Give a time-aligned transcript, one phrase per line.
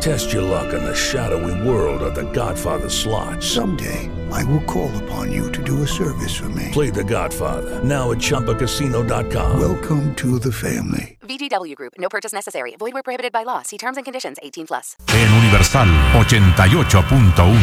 [0.00, 3.42] Test your luck in the shadowy world of The Godfather slot.
[3.42, 6.68] Someday, I will call upon you to do a service for me.
[6.72, 9.58] Play The Godfather now at ChumbaCasino.com.
[9.58, 11.18] Welcome to the family.
[11.22, 11.94] VGW Group.
[11.98, 12.76] No purchase necessary.
[12.78, 13.62] Void where prohibited by law.
[13.62, 14.36] See terms and conditions.
[14.42, 14.96] 18 plus.
[15.08, 17.56] En Universal 88.1.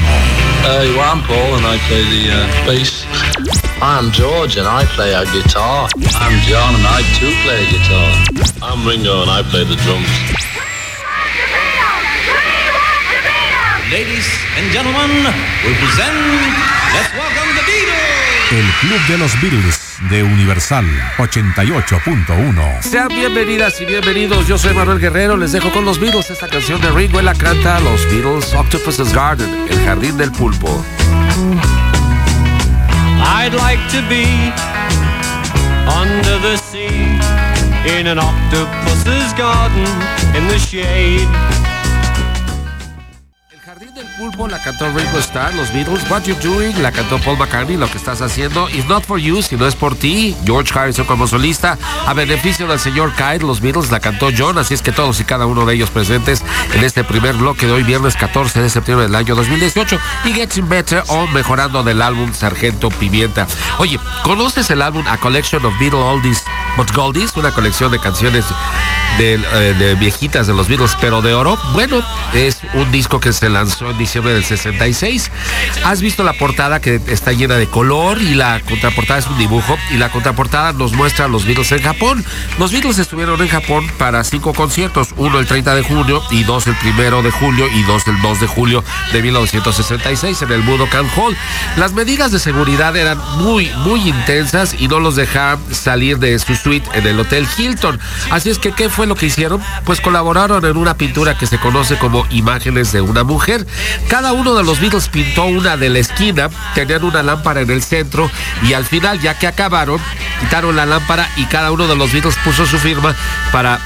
[0.63, 3.05] Hey, well, I'm Paul and I play the uh, bass.
[3.81, 5.87] I'm George and I play a guitar.
[5.95, 8.69] I'm John and I too play a guitar.
[8.69, 10.62] I'm Ringo and I play the drums.
[13.93, 14.25] Ladies
[14.57, 15.11] and gentlemen,
[15.63, 16.17] we present
[16.95, 18.49] Let's Welcome the Beatles.
[18.51, 20.83] El Club de los Beatles de Universal
[21.17, 22.81] 88.1.
[22.81, 24.47] Sean bienvenidas y bienvenidos.
[24.47, 25.37] Yo soy Manuel Guerrero.
[25.37, 27.19] Les dejo con los Beatles esta canción de Ringo.
[27.19, 30.83] Él la canta los Beatles Octopus's Garden, el jardín del pulpo.
[33.21, 34.51] I'd like to be
[35.87, 37.19] under the sea
[37.85, 39.85] in an octopus's garden
[40.35, 41.29] in the shade.
[44.17, 46.09] Pulpo la cantó Ringo Starr, los Beatles.
[46.09, 47.77] What You Doing la cantó Paul McCartney.
[47.77, 50.35] Lo que estás haciendo is not for you, si no es por ti.
[50.45, 51.77] George Harrison como solista.
[52.05, 54.57] A beneficio del señor Kyle, los Beatles la cantó John.
[54.59, 57.71] Así es que todos y cada uno de ellos presentes en este primer bloque de
[57.71, 59.99] hoy, viernes 14 de septiembre del año 2018.
[60.25, 63.47] Y Getting Better o mejorando del álbum Sargento Pimienta.
[63.79, 66.43] Oye, ¿conoces el álbum A Collection of Beatles Oldies
[66.77, 67.35] But Goldies?
[67.35, 68.45] Una colección de canciones
[69.17, 71.57] de, eh, de viejitas de los Beatles, pero de oro.
[71.73, 72.01] Bueno,
[72.33, 75.31] es un disco que se lanzó en diciembre del 66.
[75.85, 79.77] Has visto la portada que está llena de color y la contraportada es un dibujo
[79.91, 82.25] y la contraportada nos muestra a los Beatles en Japón.
[82.59, 86.67] Los Beatles estuvieron en Japón para cinco conciertos, uno el 30 de junio y dos
[86.67, 91.07] el primero de julio y dos el 2 de julio de 1966 en el Budokan
[91.15, 91.35] Hall.
[91.77, 96.55] Las medidas de seguridad eran muy, muy intensas y no los dejaban salir de su
[96.55, 97.99] suite en el Hotel Hilton.
[98.31, 99.61] Así es que, ¿qué fue lo que hicieron?
[99.85, 103.65] Pues colaboraron en una pintura que se conoce como Imágenes de una mujer.
[104.07, 107.83] Cada uno de los Beatles pintó una de la esquina, tenían una lámpara en el
[107.83, 108.29] centro
[108.63, 109.99] y al final, ya que acabaron,
[110.39, 113.15] quitaron la lámpara y cada uno de los Beatles puso su firma
[113.51, 113.79] para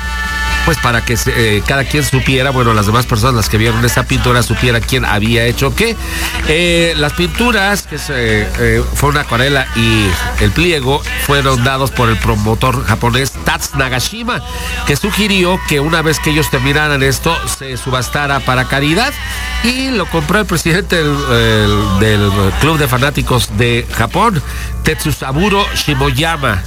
[0.67, 4.03] pues para que eh, cada quien supiera, bueno, las demás personas las que vieron esa
[4.03, 5.95] pintura supiera quién había hecho qué.
[6.49, 10.09] Eh, las pinturas, que eh, fue una acuarela y
[10.41, 14.41] el pliego, fueron dados por el promotor japonés Tats Nagashima,
[14.87, 19.13] que sugirió que una vez que ellos terminaran esto, se subastara para caridad
[19.63, 24.43] y lo compró el presidente del, el, del Club de Fanáticos de Japón,
[24.83, 26.61] Tetsusaburo Shimoyama.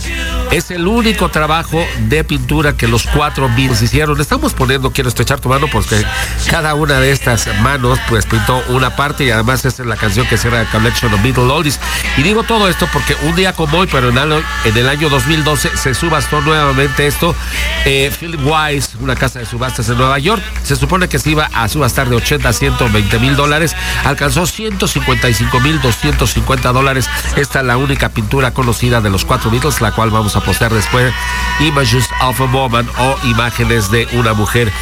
[0.50, 4.21] Es el único trabajo de pintura que los cuatro Beatles hicieron.
[4.21, 6.05] Estamos poniendo, quiero estrechar tu mano porque
[6.50, 10.37] cada una de estas manos pues pintó una parte y además es la canción que
[10.37, 11.81] cierra el Collection of Beatles Oldies.
[12.16, 15.09] Y digo todo esto porque un día como hoy, pero en el, en el año
[15.09, 17.37] 2012 se subastó nuevamente esto.
[17.84, 21.49] Eh, Philip Wise, una casa de subastas en Nueva York, se supone que se iba
[21.55, 23.77] a subastar de 80 a 120 mil dólares.
[24.05, 27.09] Alcanzó 155 mil 250 dólares.
[27.37, 30.73] Esta es la única pintura conocida de los cuatro Beatles, la cual vamos a postear
[30.73, 31.12] después.
[31.61, 34.73] Images of a Woman o Imágenes de una mujer.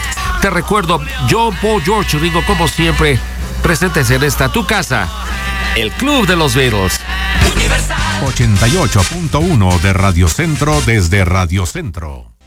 [0.40, 3.18] Te recuerdo, John Paul George Ringo, como siempre,
[3.62, 5.08] presentes en esta tu casa,
[5.76, 7.00] el Club de los Beatles.
[8.24, 12.37] 88.1 de Radio Centro desde Radio Centro.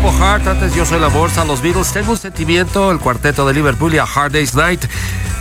[0.00, 1.92] Grupo antes yo soy la bolsa, los Beatles.
[1.92, 4.84] Tengo un sentimiento, el cuarteto de Liverpool y a Hard Day's Night.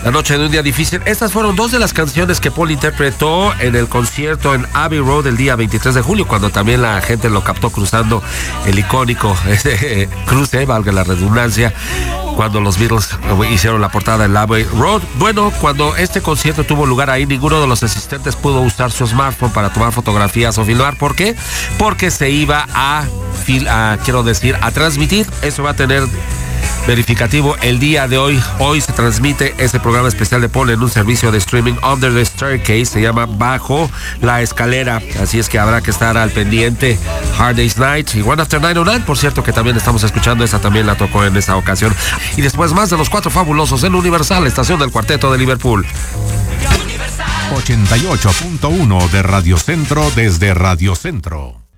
[0.04, 1.02] La noche de un día difícil.
[1.06, 5.28] Estas fueron dos de las canciones que Paul interpretó en el concierto en Abbey Road
[5.28, 8.24] el día 23 de julio, cuando también la gente lo captó cruzando
[8.66, 11.74] el icónico ese cruce, valga la redundancia,
[12.40, 13.10] cuando los Beatles
[13.52, 15.02] hicieron la portada en Abbey Road.
[15.16, 19.52] Bueno, cuando este concierto tuvo lugar ahí, ninguno de los asistentes pudo usar su smartphone
[19.52, 20.96] para tomar fotografías o filmar.
[20.96, 21.36] ¿Por qué?
[21.78, 23.04] Porque se iba a,
[23.68, 25.28] a quiero decir, a transmitir.
[25.42, 26.08] Eso va a tener
[26.88, 28.42] verificativo el día de hoy.
[28.60, 32.26] Hoy se transmite este programa especial de Paul en un servicio de streaming Under the
[32.26, 33.90] Staircase, se llama Bajo
[34.22, 35.02] la Escalera.
[35.22, 36.98] Así es que habrá que estar al pendiente.
[37.38, 40.86] Hard Day's Night y One After 909, por cierto, que también estamos escuchando, esa también
[40.88, 41.94] la tocó en esa ocasión.
[42.38, 45.86] Y después más de los cuatro fabulosos en Universal, estación del cuarteto de Liverpool.
[47.56, 51.69] 88.1 de Radio Centro desde Radio Centro.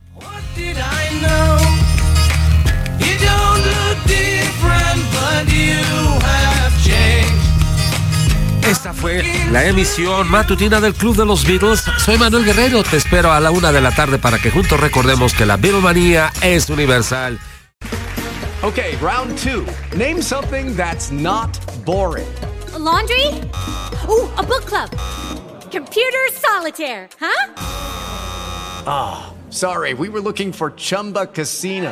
[9.12, 11.84] Fue la emisión matutina del Club de los Beatles.
[11.98, 15.34] Soy Manuel Guerrero, te espero a la una de la tarde para que juntos recordemos
[15.34, 17.40] que la Beatlemanía es universal.
[18.63, 19.66] Okay, round two.
[19.98, 21.50] Name something that's not
[21.84, 22.28] boring.
[22.74, 23.25] A laundry?
[24.08, 24.90] Ooh, a book club.
[25.72, 27.54] Computer solitaire, huh?
[28.86, 31.92] Ah, oh, sorry, we were looking for Chumba Casino.